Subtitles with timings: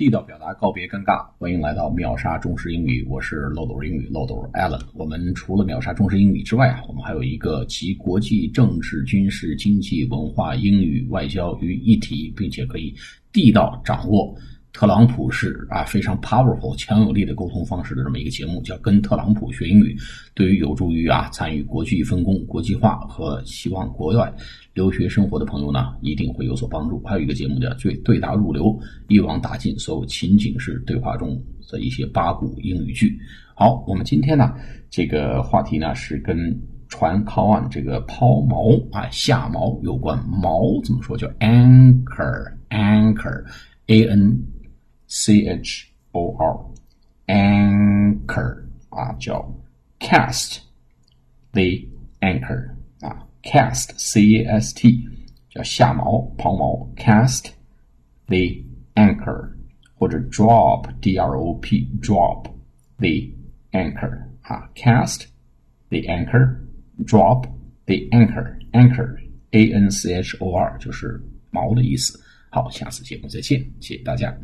[0.00, 1.28] 地道表达，告别尴尬。
[1.36, 4.80] 欢迎来到秒杀中式英语，我是漏斗英语漏斗 Allen。
[4.94, 12.94] 我们除了秒杀中式英语之外啊，我们还有一个集国际政治、军事、经济、文化、英语、外交于一体，并且可以
[13.30, 14.34] 地道掌握
[14.72, 19.96] 特朗普式啊非常 powerful 强有力的沟通方式的这么一个节目，叫跟特朗普学英语。
[20.34, 24.32] 对于有助于啊参与国际分工、国际化和希望国外。
[24.72, 27.02] 留学生活的朋友呢，一定会有所帮助。
[27.04, 31.36] 还有一个节目叫“最对答如流”，一网打尽所有情景式对话中
[31.68, 33.18] 的一些八股英语句。
[33.54, 34.54] 好，我们今天呢，
[34.88, 36.56] 这个话题呢是跟
[36.88, 40.16] 船靠岸这个抛锚啊下锚有关。
[40.30, 41.16] 锚怎么说？
[41.16, 44.40] 叫 anchor，anchor，a n
[45.09, 46.35] c h o
[47.27, 49.53] r，anchor 啊，叫
[49.99, 50.59] cast
[51.51, 51.87] the
[52.21, 55.07] anchor。cast c a s t
[55.49, 57.51] 叫下锚抛锚，cast
[58.25, 58.63] the
[58.95, 59.51] anchor
[59.93, 62.47] 或者 drop d r o p drop
[62.97, 63.29] the
[63.71, 65.25] anchor 啊，cast
[65.89, 66.57] the anchor
[67.05, 67.45] drop
[67.85, 69.15] the anchor anchor
[69.51, 72.19] a n c h o r 就是锚的意思。
[72.49, 74.35] 好，下次节目再见，谢谢大家。